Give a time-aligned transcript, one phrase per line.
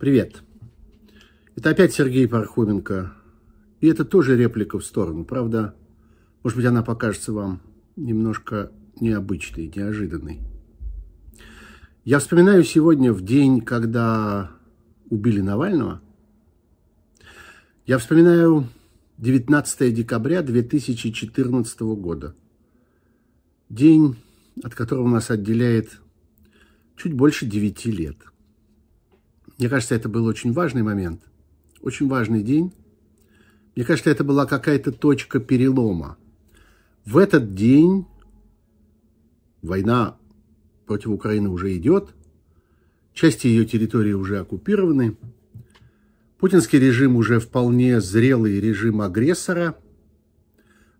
[0.00, 0.42] Привет.
[1.56, 3.12] Это опять Сергей Пархоменко.
[3.82, 5.26] И это тоже реплика в сторону.
[5.26, 5.74] Правда,
[6.42, 7.60] может быть, она покажется вам
[7.96, 10.40] немножко необычной, неожиданной.
[12.02, 14.50] Я вспоминаю сегодня в день, когда
[15.10, 16.00] убили Навального.
[17.84, 18.68] Я вспоминаю
[19.18, 22.34] 19 декабря 2014 года.
[23.68, 24.16] День,
[24.64, 26.00] от которого нас отделяет
[26.96, 28.29] чуть больше 9 лет.
[29.60, 31.20] Мне кажется, это был очень важный момент,
[31.82, 32.72] очень важный день.
[33.76, 36.16] Мне кажется, это была какая-то точка перелома.
[37.04, 38.06] В этот день
[39.60, 40.16] война
[40.86, 42.14] против Украины уже идет,
[43.12, 45.18] части ее территории уже оккупированы,
[46.38, 49.76] путинский режим уже вполне зрелый режим агрессора,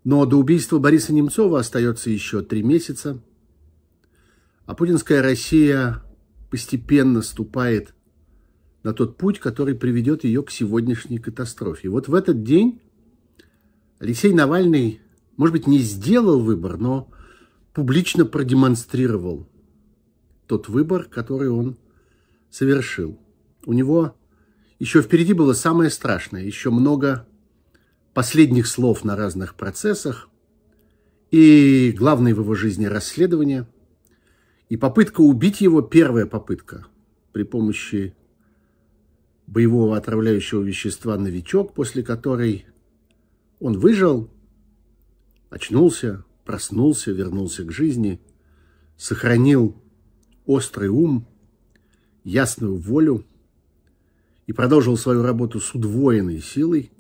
[0.04, 3.22] но до убийства Бориса Немцова остается еще три месяца,
[4.66, 6.02] а путинская Россия
[6.50, 7.94] постепенно ступает
[8.82, 11.88] на тот путь, который приведет ее к сегодняшней катастрофе.
[11.88, 12.80] И вот в этот день
[13.98, 15.00] Алексей Навальный,
[15.36, 17.10] может быть, не сделал выбор, но
[17.74, 19.46] публично продемонстрировал
[20.46, 21.76] тот выбор, который он
[22.50, 23.18] совершил.
[23.66, 24.16] У него
[24.78, 27.26] еще впереди было самое страшное, еще много
[28.14, 30.28] последних слов на разных процессах,
[31.30, 33.68] и главное в его жизни расследование,
[34.68, 36.86] и попытка убить его, первая попытка
[37.32, 38.14] при помощи
[39.50, 42.66] боевого отравляющего вещества «Новичок», после которой
[43.58, 44.30] он выжил,
[45.50, 48.20] очнулся, проснулся, вернулся к жизни,
[48.96, 49.76] сохранил
[50.46, 51.26] острый ум,
[52.22, 53.26] ясную волю
[54.46, 56.92] и продолжил свою работу с удвоенной силой.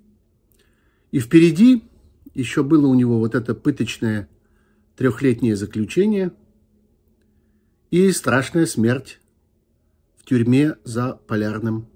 [1.12, 1.84] И впереди
[2.34, 4.28] еще было у него вот это пыточное
[4.96, 6.32] трехлетнее заключение
[7.92, 9.20] и страшная смерть
[10.16, 11.86] в тюрьме за полярным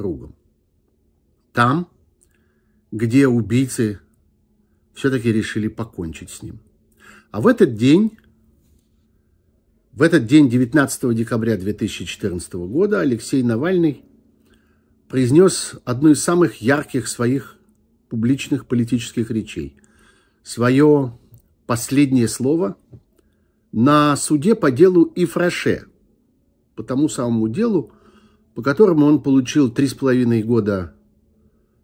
[0.00, 0.34] кругом.
[1.52, 1.86] Там,
[2.90, 4.00] где убийцы
[4.94, 6.58] все-таки решили покончить с ним.
[7.30, 8.16] А в этот день,
[9.92, 14.02] в этот день 19 декабря 2014 года Алексей Навальный
[15.06, 17.58] произнес одну из самых ярких своих
[18.08, 19.76] публичных политических речей.
[20.42, 21.18] Свое
[21.66, 22.78] последнее слово
[23.70, 25.88] на суде по делу Ифраше,
[26.74, 27.92] по тому самому делу,
[28.54, 30.94] по которому он получил три с половиной года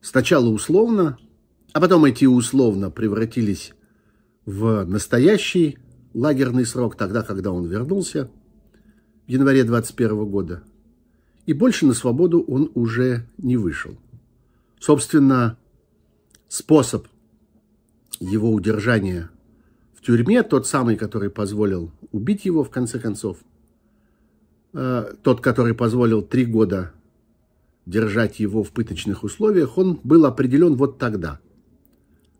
[0.00, 1.19] сначала условно,
[1.72, 3.72] а потом эти условно превратились
[4.44, 5.78] в настоящий
[6.15, 8.31] лагерный срок тогда, когда он вернулся
[9.27, 10.62] в январе 21 года.
[11.47, 13.97] И больше на свободу он уже не вышел.
[14.81, 15.59] Собственно,
[16.48, 17.06] способ
[18.19, 19.31] его удержания
[19.94, 23.38] в тюрьме, тот самый, который позволил убить его в конце концов–
[24.78, 26.92] Э, тот, который позволил три года
[27.87, 31.41] держать его в пыточных условиях, он был определен вот тогда,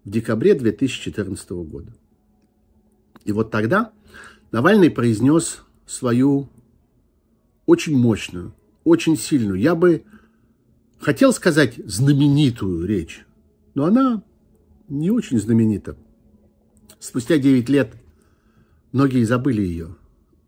[0.05, 1.95] в декабре 2014 года.
[3.25, 3.91] И вот тогда
[4.53, 6.51] Навальный произнес свою
[7.65, 8.53] очень мощную,
[8.85, 10.05] очень сильную, я бы
[11.01, 13.25] хотел сказать знаменитую речь,
[13.75, 14.23] но она
[14.91, 15.97] не очень знаменита.
[16.99, 17.95] Спустя 9 лет
[18.93, 19.97] многие забыли ее,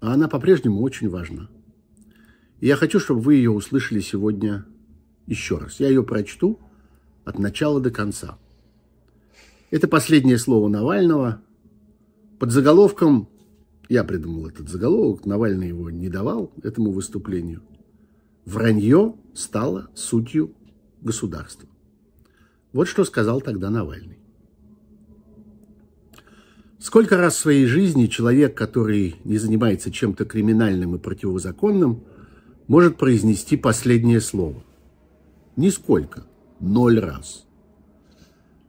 [0.00, 1.48] а она по-прежнему очень важна.
[2.60, 4.66] И я хочу, чтобы вы ее услышали сегодня
[5.26, 5.78] еще раз.
[5.80, 6.58] Я ее прочту
[7.24, 8.38] от начала до конца.
[9.70, 11.40] Это последнее слово Навального.
[12.38, 13.28] Под заголовком,
[13.88, 17.62] я придумал этот заголовок, Навальный его не давал этому выступлению.
[18.44, 20.54] Вранье стало сутью
[21.00, 21.68] государства.
[22.72, 24.18] Вот что сказал тогда Навальный.
[26.78, 32.02] Сколько раз в своей жизни человек, который не занимается чем-то криминальным и противозаконным–
[32.68, 34.62] может произнести последнее слово.
[35.56, 36.24] Нисколько.
[36.60, 37.46] Ноль раз.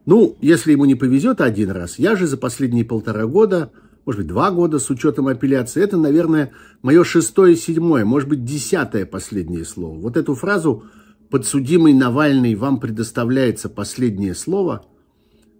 [0.05, 3.71] Ну, если ему не повезет один раз, я же за последние полтора года,
[4.05, 6.51] может быть, два года с учетом апелляции, это, наверное,
[6.81, 9.99] мое шестое, седьмое, может быть, десятое последнее слово.
[9.99, 10.85] Вот эту фразу
[11.29, 14.85] «подсудимый Навальный, вам предоставляется последнее слово»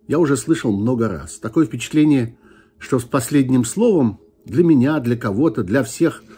[0.07, 1.38] я уже слышал много раз.
[1.38, 2.35] Такое впечатление,
[2.80, 6.24] что с последним словом для меня, для кого-то, для всех–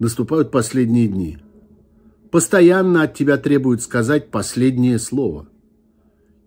[0.00, 1.38] наступают последние дни.
[2.32, 5.48] Постоянно от тебя требуют сказать последнее слово.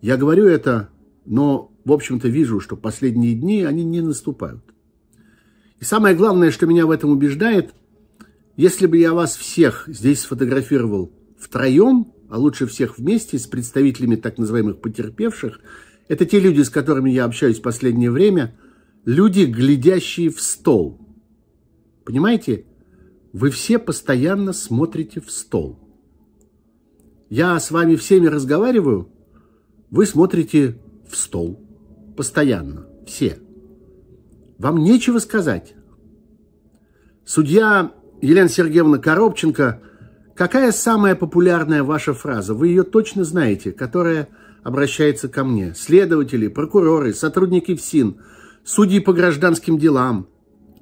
[0.02, 0.90] Я говорю это,
[1.24, 4.62] но, в общем-то, вижу, что последние дни, они не наступают.
[5.80, 7.74] И самое главное, что меня в этом убеждает,
[8.56, 14.38] если бы я вас всех здесь сфотографировал втроем, а лучше всех вместе с представителями так
[14.38, 15.60] называемых потерпевших,
[16.08, 18.56] это те люди, с которыми я общаюсь в последнее время,
[19.04, 21.00] люди, глядящие в стол.
[22.04, 22.64] Понимаете?
[23.34, 25.76] Вы все постоянно смотрите в стол.
[27.28, 29.08] Я с вами всеми разговариваю,
[29.90, 30.78] вы смотрите
[31.10, 31.60] в стол.
[32.16, 32.86] Постоянно.
[33.08, 33.40] Все.
[34.58, 35.74] Вам нечего сказать.
[37.24, 37.92] Судья
[38.22, 39.82] Елена Сергеевна Коробченко,
[40.36, 42.54] какая самая популярная ваша фраза?
[42.54, 44.28] Вы ее точно знаете, которая
[44.62, 45.74] обращается ко мне.
[45.74, 48.16] Следователи, прокуроры, сотрудники ФСИН,
[48.62, 50.28] судьи по гражданским делам,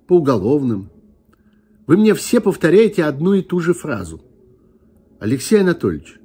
[0.07, 0.92] по уголовным.
[1.87, 4.23] Вы мне все повторяете одну и ту же фразу.
[5.19, 6.19] Алексей Анатольевич,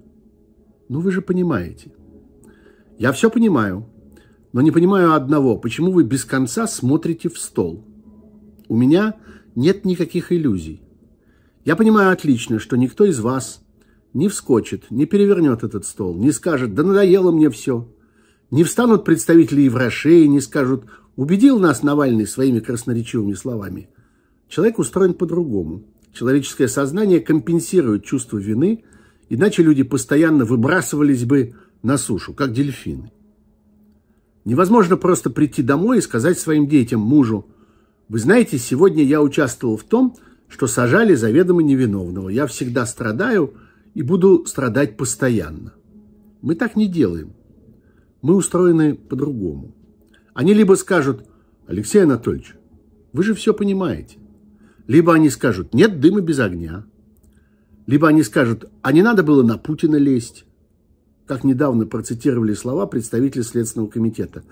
[0.90, 1.92] ну вы же понимаете.
[2.98, 3.88] Я все понимаю,
[4.54, 5.58] но не понимаю одного.
[5.58, 7.84] Почему вы без конца смотрите в стол?
[8.68, 9.16] У меня
[9.56, 10.82] нет никаких иллюзий.
[11.66, 13.62] Я понимаю отлично, что никто из вас
[14.14, 17.88] не вскочит, не перевернет этот стол, не скажет «да надоело мне все».
[18.50, 20.86] Не встанут представители Еврошеи, не скажут
[21.18, 23.90] «убедил нас Навальный своими красноречивыми словами».
[24.48, 25.84] Человек устроен по-другому.
[26.14, 28.84] Человеческое сознание компенсирует чувство вины,
[29.30, 31.54] иначе люди постоянно выбрасывались бы
[31.84, 33.12] на сушу, как дельфины.
[34.46, 37.48] Невозможно просто прийти домой и сказать своим детям, мужу,
[38.08, 40.16] «Вы знаете, сегодня я участвовал в том,
[40.48, 42.30] что сажали заведомо невиновного.
[42.30, 43.56] Я всегда страдаю
[43.94, 45.74] и буду страдать постоянно».
[46.42, 47.34] Мы так не делаем.
[48.22, 49.76] Мы устроены по-другому.
[50.34, 51.26] Они либо скажут,
[51.68, 52.56] Алексей Анатольевич,
[53.12, 54.18] вы же все понимаете.
[54.88, 56.86] Либо они скажут, нет дыма без огня.
[57.86, 60.46] Либо они скажут, а не надо было на Путина лезть
[61.28, 64.44] как недавно процитировали слова представителя Следственного комитета.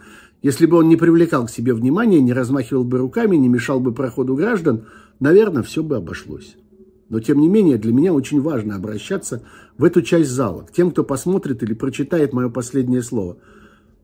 [0.42, 3.94] Если бы он не привлекал к себе внимания, не размахивал бы руками, не мешал бы
[3.94, 4.86] проходу граждан,
[5.20, 6.56] наверное, все бы обошлось.
[7.10, 9.44] Но, тем не менее, для меня очень важно обращаться
[9.78, 13.38] в эту часть зала, к тем, кто посмотрит или прочитает мое последнее слово.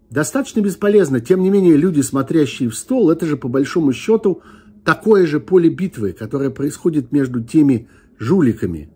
[0.10, 4.42] Достаточно бесполезно, тем не менее, люди, смотрящие в стол, это же, по большому счету,
[4.84, 7.88] такое же поле битвы, которое происходит между теми
[8.20, 8.90] жуликами,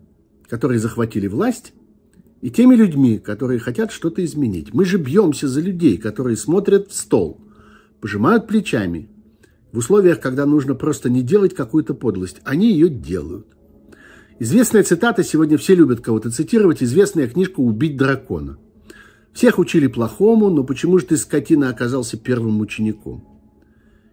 [0.48, 1.72] которые захватили власть,
[2.42, 4.72] и теми людьми, которые хотят что-то изменить.
[4.72, 7.40] Мы же бьемся за людей, которые смотрят в стол,
[8.00, 9.08] пожимают плечами.
[9.72, 13.46] В условиях, когда нужно просто не делать какую-то подлость, они ее делают.
[14.38, 18.58] Известная цитата, сегодня все любят кого-то цитировать, известная книжка «Убить дракона».
[19.32, 23.35] Всех учили плохому, но почему же ты, скотина, оказался первым учеником?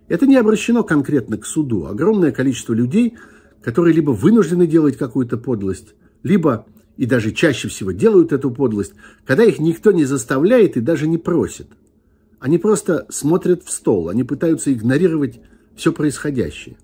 [0.08, 1.86] Это не обращено конкретно к суду.
[1.86, 3.18] Огромное количество людей,
[3.62, 6.66] которые либо вынуждены делать какую-то подлость, либо
[6.98, 8.94] и даже чаще всего делают эту подлость,
[9.26, 11.68] когда их никто не заставляет и даже не просит.
[12.40, 15.40] Они просто смотрят в стол, они пытаются игнорировать
[15.76, 16.78] все происходящее.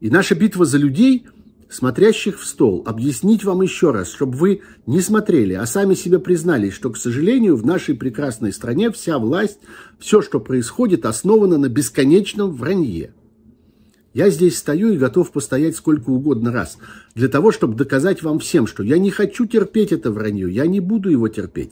[0.00, 1.26] И наша битва за людей,
[1.72, 6.74] смотрящих в стол, объяснить вам еще раз, чтобы вы не смотрели, а сами себе признались,
[6.74, 9.58] что, к сожалению, в нашей прекрасной стране вся власть,
[9.98, 13.14] все, что происходит, основано на бесконечном вранье–
[14.14, 16.76] я здесь стою и готов постоять сколько угодно раз,
[17.14, 20.80] для того, чтобы доказать вам всем, что я не хочу терпеть это вранье, я не
[20.80, 21.70] буду его терпеть.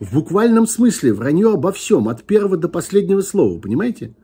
[0.00, 4.14] В буквальном смысле вранье обо всем, от первого до последнего слова, понимаете?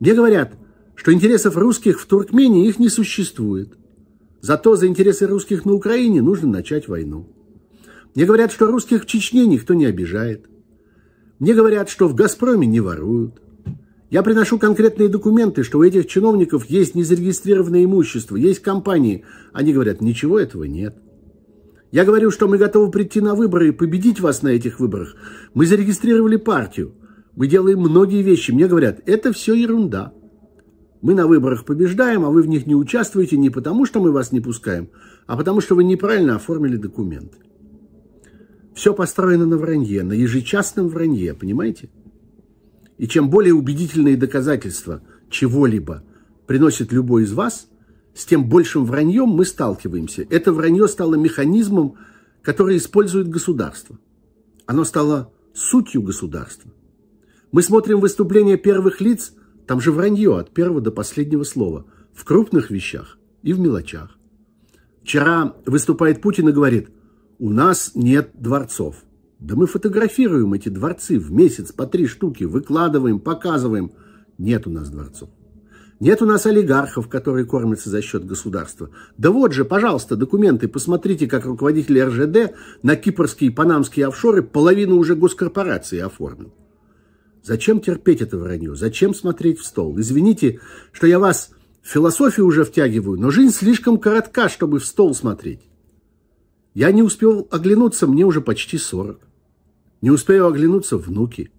[0.00, 0.54] Мне говорят,
[0.94, 3.74] что интересов русских в Туркмении их не существует.
[4.42, 7.28] Зато за интересы русских на Украине нужно начать войну.
[8.16, 10.46] Мне говорят, что русских в Чечне никто не обижает.
[11.38, 13.40] Мне говорят, что в «Газпроме» не воруют.
[14.10, 19.24] Я приношу конкретные документы, что у этих чиновников есть незарегистрированное имущество, есть компании.
[19.52, 20.96] Они говорят, ничего этого нет.
[21.92, 25.14] Я говорю, что мы готовы прийти на выборы и победить вас на этих выборах.
[25.54, 26.94] Мы зарегистрировали партию.
[27.36, 28.50] Мы делаем многие вещи.
[28.50, 30.12] Мне говорят, это все ерунда.
[31.02, 34.30] Мы на выборах побеждаем, а вы в них не участвуете не потому, что мы вас
[34.30, 34.88] не пускаем,
[35.26, 37.38] а потому, что вы неправильно оформили документы.
[38.72, 41.90] Все построено на вранье, на ежечасном вранье, понимаете?
[42.98, 46.04] И чем более убедительные доказательства чего-либо
[46.46, 47.68] приносит любой из вас,
[48.14, 50.24] с тем большим враньем мы сталкиваемся.
[50.30, 51.96] Это вранье стало механизмом,
[52.42, 53.98] который использует государство.
[54.66, 56.70] Оно стало сутью государства.
[57.50, 59.32] Мы смотрим выступления первых лиц,
[59.66, 64.18] там же вранье от первого до последнего слова, в крупных вещах и в мелочах.
[65.02, 66.90] Вчера выступает Путин и говорит,
[67.38, 68.96] у нас нет дворцов.
[69.40, 73.92] Да мы фотографируем эти дворцы в месяц по три штуки, выкладываем, показываем.
[74.38, 75.30] Нет у нас дворцов.
[75.98, 78.90] Нет у нас олигархов, которые кормятся за счет государства.
[79.18, 80.68] Да вот же, пожалуйста, документы.
[80.68, 86.52] Посмотрите, как руководитель РЖД на кипрские и панамские офшоры половину уже госкорпорации оформил.
[87.42, 88.76] Зачем терпеть это вранье?
[88.76, 89.98] Зачем смотреть в стол?
[89.98, 90.60] Извините,
[90.92, 91.50] что я вас
[91.82, 95.60] в философию уже втягиваю, но жизнь слишком коротка, чтобы в стол смотреть.
[96.74, 99.20] Я не успел оглянуться, мне уже почти сорок.
[100.00, 101.50] Не успею оглянуться внуки.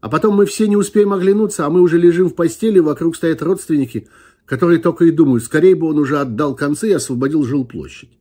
[0.00, 3.42] А потом мы все не успеем оглянуться, а мы уже лежим в постели, вокруг стоят
[3.42, 4.08] родственники,
[4.44, 8.18] которые только и думают, скорее бы он уже отдал концы и освободил жилплощадь.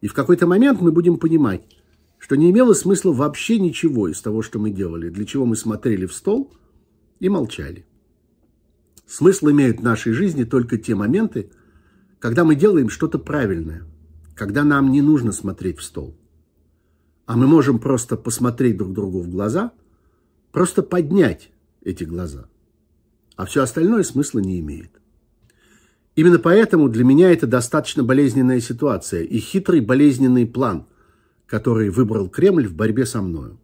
[0.00, 1.77] И в какой-то момент мы будем понимать,
[2.28, 6.04] что не имело смысла вообще ничего из того, что мы делали, для чего мы смотрели
[6.04, 6.52] в стол
[7.20, 7.86] и молчали.
[9.06, 11.50] Смысл имеют в нашей жизни только те моменты,
[12.18, 13.84] когда мы делаем что-то правильное,
[14.34, 16.18] когда нам не нужно смотреть в стол.
[17.24, 19.72] А мы можем просто посмотреть друг другу в глаза,
[20.52, 21.48] просто поднять
[21.80, 22.44] эти глаза.
[23.36, 25.00] А все остальное смысла не имеет.
[26.14, 30.84] Именно поэтому для меня это достаточно болезненная ситуация и хитрый болезненный план,
[31.48, 33.58] который выбрал Кремль в борьбе со мною.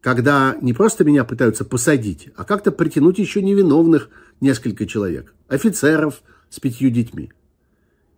[0.00, 4.08] Когда не просто меня пытаются посадить, а как-то притянуть еще невиновных
[4.40, 7.30] несколько человек, офицеров с пятью детьми.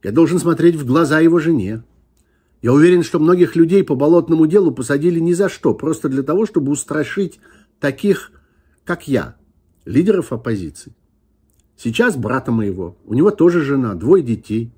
[0.02, 1.82] Я должен смотреть в глаза его жене.
[2.62, 6.46] Я уверен, что многих людей по болотному делу посадили ни за что, просто для того,
[6.46, 7.40] чтобы устрашить
[7.80, 8.32] таких,
[8.84, 9.36] как я,
[9.84, 10.94] лидеров оппозиции.
[11.76, 14.72] Сейчас брата моего, у него тоже жена, двое детей.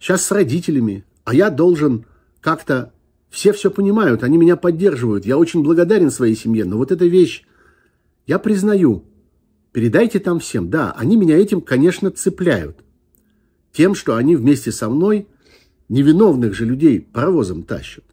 [0.00, 2.06] Сейчас с родителями, а я должен
[2.42, 2.92] как-то...
[3.30, 5.24] Все все понимают, они меня поддерживают.
[5.24, 7.44] Я очень благодарен своей семье, но вот эта вещь,
[8.26, 9.04] я признаю,
[9.72, 10.68] передайте там всем.
[10.68, 12.84] Да, они меня этим, конечно, цепляют.
[13.72, 15.28] Тем, что они вместе со мной
[15.88, 18.04] невиновных же людей паровозом тащат.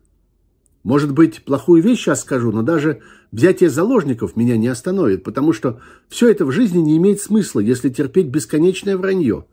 [0.83, 3.01] Может быть, плохую вещь сейчас скажу, но даже
[3.33, 7.89] взятие заложников меня не остановит, потому что все это в жизни не имеет смысла, если
[7.89, 9.45] терпеть бесконечное вранье,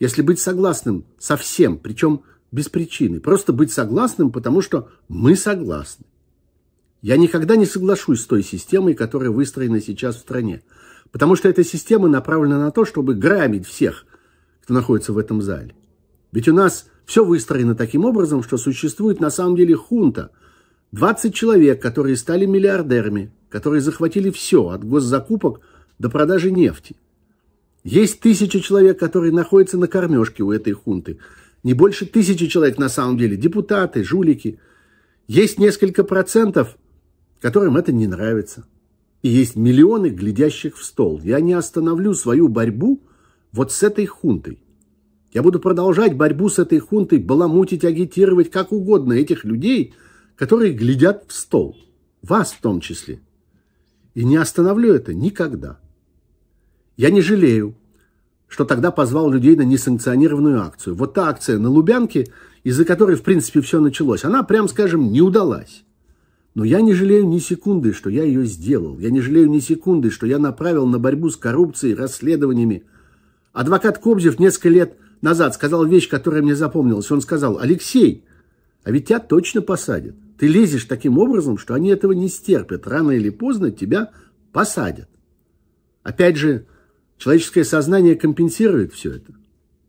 [0.00, 6.06] если быть согласным со всем, причем без причины, просто быть согласным, потому что мы согласны.
[7.00, 10.62] Я никогда не соглашусь с той системой, которая выстроена сейчас в стране,
[11.10, 14.06] потому что эта система направлена на то, чтобы грабить всех,
[14.62, 15.74] кто находится в этом зале.
[16.30, 20.30] Ведь у нас все выстроено таким образом, что существует на самом деле хунта–
[20.92, 25.60] 20 человек, которые стали миллиардерами, которые захватили все, от госзакупок
[25.98, 26.96] до продажи нефти.
[27.82, 31.18] Есть тысячи человек, которые находятся на кормежке у этой хунты.
[31.62, 34.58] Не больше тысячи человек на самом деле, депутаты, жулики.
[35.28, 36.76] Есть несколько процентов,
[37.40, 38.66] которым это не нравится.
[39.22, 41.20] И есть миллионы, глядящих в стол.
[41.22, 43.00] Я не остановлю свою борьбу
[43.52, 44.58] вот с этой хунтой.
[45.32, 49.94] Я буду продолжать борьбу с этой хунтой, баламутить, агитировать как угодно этих людей–
[50.36, 51.76] которые глядят в стол,
[52.20, 53.20] вас в том числе.
[54.14, 55.78] И не остановлю это никогда.
[56.96, 57.76] Я не жалею,
[58.52, 60.94] что тогда позвал людей на несанкционированную акцию.
[60.94, 62.28] Вот та акция на Лубянке,
[62.64, 65.84] из-за которой, в принципе, все началось, она, прям скажем, не удалась.
[66.54, 68.98] Но я не жалею ни секунды, что я ее сделал.
[68.98, 72.84] Я не жалею ни секунды, что я направил на борьбу с коррупцией, расследованиями.
[73.54, 77.10] Адвокат Кобзев несколько лет назад сказал вещь, которая мне запомнилась.
[77.10, 78.22] Он сказал, Алексей,
[78.84, 80.14] а ведь тебя точно посадят.
[80.36, 82.86] Ты лезешь таким образом, что они этого не стерпят.
[82.86, 84.10] Рано или поздно тебя
[84.52, 85.08] посадят.
[86.02, 86.66] Опять же,
[87.22, 89.32] человеческое сознание компенсирует все это.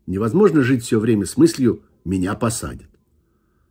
[0.06, 2.88] Невозможно жить все время с мыслью «меня посадят».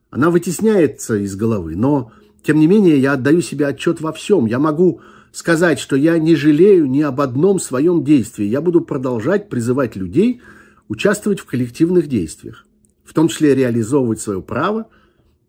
[0.10, 2.12] Она вытесняется из головы, но,
[2.44, 4.48] тем не менее, я отдаю себе отчет во всем.
[4.48, 5.00] Я могу
[5.32, 8.44] сказать, что я не жалею ни об одном своем действии.
[8.44, 10.42] Я буду продолжать призывать людей
[10.90, 12.68] участвовать в коллективных действиях,
[13.06, 14.90] в том числе реализовывать свое право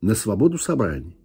[0.00, 1.16] на свободу собраний.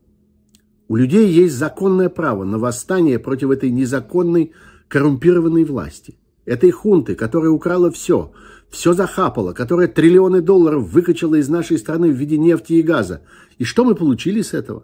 [0.88, 4.54] У людей есть законное право на восстание против этой незаконной
[4.88, 6.16] коррумпированной власти.
[6.50, 8.32] Этой хунты, которая украла все,
[8.72, 13.22] все захапала, которая триллионы долларов выкачала из нашей страны в виде нефти и газа.
[13.60, 14.84] И что мы получили с этого?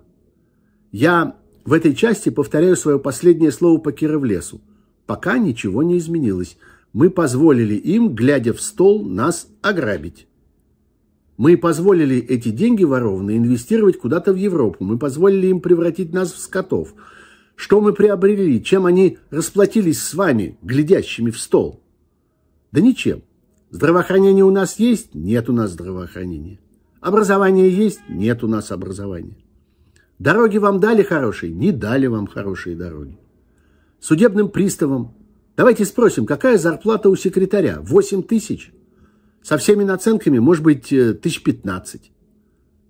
[0.91, 4.61] Я в этой части повторяю свое последнее слово по Кировлесу.
[5.07, 6.59] Пока ничего не изменилось.
[6.93, 10.27] Мы позволили им, глядя в стол, нас ограбить.
[11.35, 14.83] Мы позволили эти деньги ворованные инвестировать куда-то в Европу.
[14.83, 16.93] Мы позволили им превратить нас в скотов.
[17.55, 18.63] Что мы приобрели?
[18.63, 21.81] Чем они расплатились с вами, глядящими в стол?
[22.71, 23.23] Да ничем.
[23.71, 25.15] Здравоохранение у нас есть?
[25.15, 26.59] Нет у нас здравоохранения.
[26.99, 28.01] Образование есть?
[28.09, 29.37] Нет у нас образования.
[30.19, 31.53] Дороги вам дали хорошие?
[31.53, 33.17] Не дали вам хорошие дороги.
[33.99, 35.13] Судебным приставам.
[35.57, 37.79] Давайте спросим, какая зарплата у секретаря?
[37.81, 38.71] 8 тысяч?
[39.41, 42.11] Со всеми наценками, может быть, э, тысяч пятнадцать.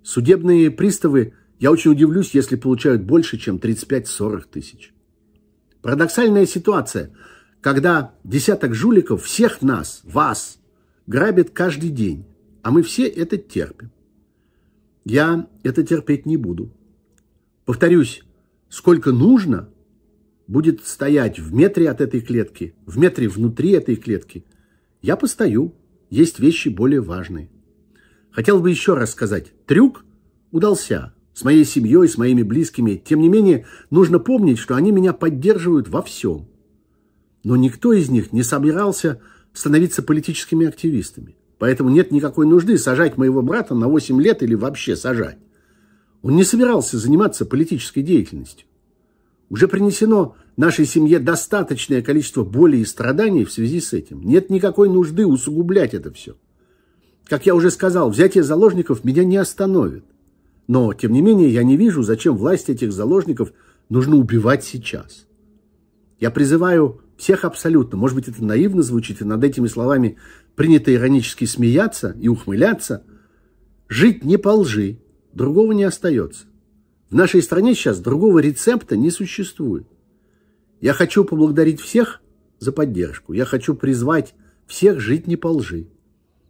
[0.03, 4.93] Судебные приставы, я очень удивлюсь, если получают больше, чем 35-40 тысяч.
[5.81, 7.11] Парадоксальная ситуация,
[7.61, 10.59] когда десяток жуликов всех нас, вас,
[11.07, 12.25] грабит каждый день,
[12.61, 13.91] а мы все это терпим.
[15.05, 16.71] Я это терпеть не буду.
[17.65, 18.23] Повторюсь,
[18.69, 19.69] сколько нужно,
[20.47, 24.45] будет стоять в метре от этой клетки, в метре внутри этой клетки.
[25.01, 25.73] Я постою,
[26.09, 27.49] есть вещи более важные.
[28.31, 30.05] Хотел бы еще раз сказать, трюк
[30.51, 32.95] удался с моей семьей, с моими близкими.
[32.95, 36.47] Тем не менее, нужно помнить, что они меня поддерживают во всем.
[37.43, 39.21] Но никто из них не собирался
[39.53, 41.35] становиться политическими активистами.
[41.59, 45.37] Поэтому нет никакой нужды сажать моего брата на 8 лет или вообще сажать.
[46.21, 48.65] Он не собирался заниматься политической деятельностью.
[49.49, 54.21] Уже принесено нашей семье достаточное количество боли и страданий в связи с этим.
[54.21, 56.35] Нет никакой нужды усугублять это все.
[57.25, 60.05] Как я уже сказал, взятие заложников меня не остановит.
[60.67, 63.53] Но, тем не менее, я не вижу, зачем власть этих заложников
[63.89, 65.27] нужно убивать сейчас.
[66.19, 70.17] Я призываю всех абсолютно, может быть, это наивно звучит, и над этими словами
[70.55, 73.03] принято иронически смеяться и ухмыляться,
[73.87, 74.99] жить не по лжи,
[75.33, 76.45] другого не остается.
[77.09, 79.87] В нашей стране сейчас другого рецепта не существует.
[80.81, 82.21] Я хочу поблагодарить всех
[82.59, 83.33] за поддержку.
[83.33, 84.33] Я хочу призвать
[84.65, 85.87] всех жить не по лжи.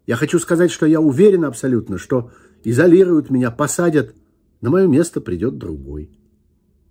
[0.08, 2.32] Я хочу сказать, что я уверен абсолютно, что
[2.66, 4.14] изолируют меня, посадят,
[4.60, 6.10] на мое место придет другой.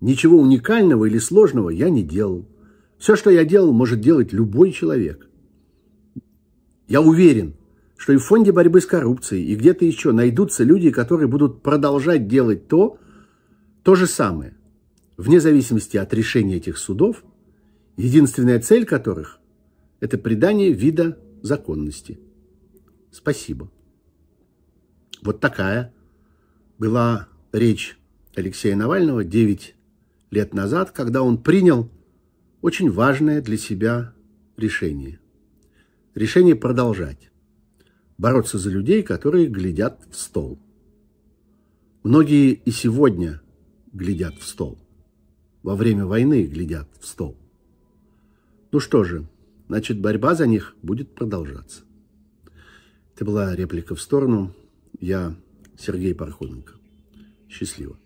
[0.01, 2.47] Ничего уникального или сложного я не делал.
[2.97, 5.27] Все, что я делал, может делать любой человек.
[6.87, 7.55] Я уверен,
[7.97, 12.27] что и в фонде борьбы с коррупцией, и где-то еще найдутся люди, которые будут продолжать
[12.27, 12.97] делать то,
[13.83, 14.55] то же самое,
[15.17, 17.23] вне зависимости от решения этих судов,
[17.97, 19.39] единственная цель которых–
[19.99, 22.19] это придание вида законности.
[23.11, 23.69] Спасибо.
[25.25, 25.91] Вот такая
[26.77, 27.97] была речь
[28.35, 29.75] Алексея Навального 9
[30.29, 31.89] лет назад, когда он принял
[32.61, 34.13] очень важное для себя
[34.55, 35.19] решение.
[36.13, 37.31] Решение продолжать.
[38.19, 40.59] Бороться за людей, которые глядят в стол.
[42.03, 43.41] Многие и сегодня
[43.93, 44.77] глядят в стол.
[45.63, 47.35] Во время войны глядят в стол.
[48.71, 49.25] Ну что же,
[49.69, 51.81] значит, борьба за них будет продолжаться.
[53.15, 54.53] Это была реплика в сторону.
[54.99, 55.35] Я
[55.77, 56.73] Сергей Пархоменко.
[57.49, 57.97] Счастливо.